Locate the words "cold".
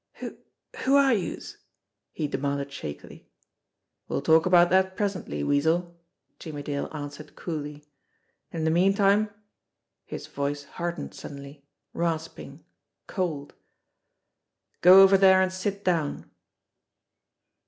13.05-13.53